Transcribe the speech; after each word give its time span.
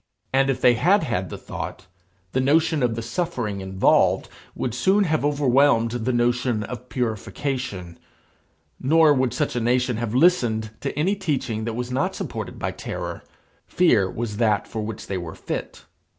And 0.33 0.49
if 0.49 0.59
they 0.61 0.73
had 0.73 1.03
had 1.03 1.29
the 1.29 1.37
thought, 1.37 1.85
the 2.31 2.39
notion 2.41 2.81
of 2.81 2.95
the 2.95 3.03
suffering 3.03 3.61
involved 3.61 4.29
would 4.55 4.73
soon 4.73 5.03
have 5.03 5.23
overwhelmed 5.23 5.91
the 5.91 6.11
notion 6.11 6.63
of 6.63 6.89
purification. 6.89 7.99
Nor 8.81 9.13
would 9.13 9.31
such 9.31 9.55
a 9.55 9.59
nation 9.61 9.97
have 9.97 10.15
listened 10.15 10.71
to 10.79 10.91
any 10.97 11.15
teaching 11.15 11.65
that 11.65 11.75
was 11.75 11.91
not 11.91 12.15
supported 12.15 12.57
by 12.57 12.71
terror. 12.71 13.21
Fear 13.67 14.09
was 14.09 14.37
that 14.37 14.67
for 14.67 14.81
which 14.81 15.05
they 15.05 15.19
were 15.19 15.35
fit. 15.35 15.85